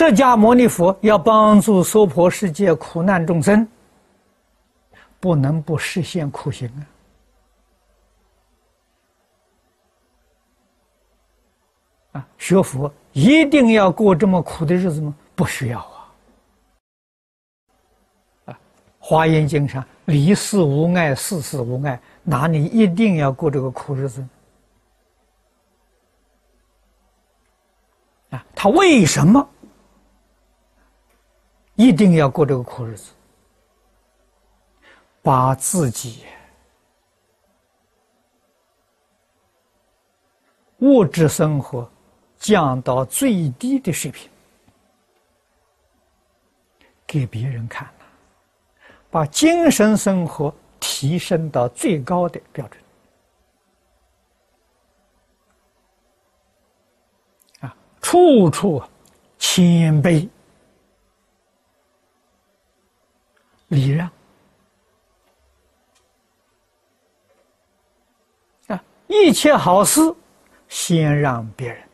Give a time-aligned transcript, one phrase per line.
[0.00, 3.68] 释迦牟尼佛要帮助娑婆世界苦难众生，
[5.20, 6.66] 不能不实现苦行
[12.12, 12.16] 啊！
[12.18, 15.14] 啊，学佛一定要过这么苦的日子吗？
[15.34, 16.08] 不需要啊！
[18.46, 18.54] 啊，
[18.98, 24.26] 《华严经》上“离世无碍，世事无碍”，哪里一定要过这个苦日子？
[28.30, 29.46] 啊，他为什么？
[31.80, 33.10] 一定要过这个苦日子，
[35.22, 36.26] 把自己
[40.80, 41.90] 物质生活
[42.36, 44.28] 降到最低的水平，
[47.06, 48.04] 给别人看了，
[49.10, 52.82] 把精神生活提升到最高的标准，
[57.60, 58.82] 啊，处处
[59.38, 60.28] 谦卑。
[63.70, 64.10] 礼让
[68.66, 70.00] 啊，一切好事
[70.68, 71.88] 先让别人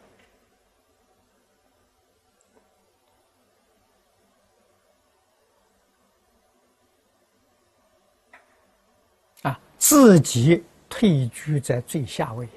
[9.42, 12.48] 啊，自己退居在最下位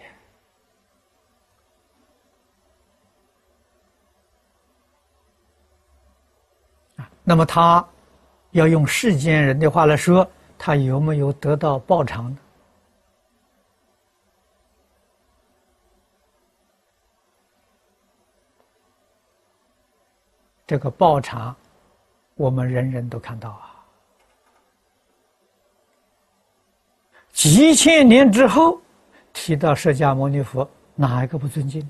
[6.95, 7.85] 啊，那么他。
[8.51, 12.35] 要用世间人的话来说，他有没有得到报偿？
[20.65, 21.55] 这个报偿，
[22.35, 23.75] 我们人人都看到啊。
[27.31, 28.81] 几千年之后，
[29.31, 31.87] 提到释迦牟尼佛，哪一个不尊敬？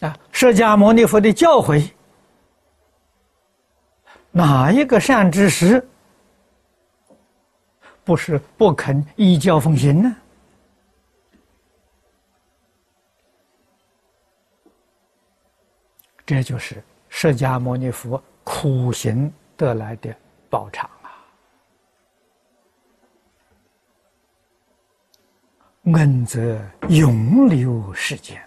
[0.00, 1.90] 啊，释迦牟尼佛的教诲，
[4.30, 5.82] 哪一个善知识
[8.04, 10.16] 不是不肯依教奉行呢？
[16.26, 20.14] 这就是释迦牟尼佛苦行得来的
[20.50, 21.08] 报偿啊！
[25.94, 28.46] 恩泽永留世间。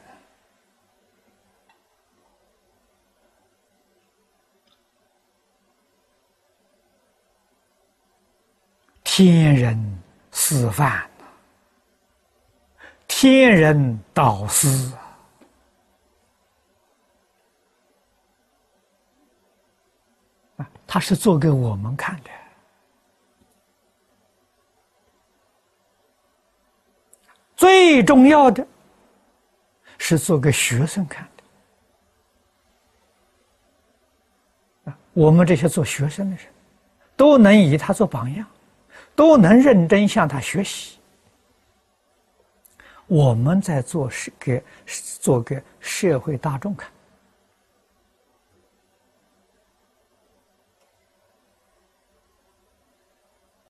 [9.22, 9.78] 天人
[10.32, 11.06] 示范
[13.06, 14.70] 天人导师
[20.56, 22.30] 啊，他是做给我们看的。
[27.58, 28.66] 最重要的
[29.98, 31.28] 是做给学生看
[34.86, 36.46] 的我们这些做学生的人，
[37.18, 38.48] 都能以他做榜样。
[39.20, 40.98] 都能认真向他学习。
[43.06, 44.64] 我们在做事，给
[45.20, 46.90] 做给社会大众看。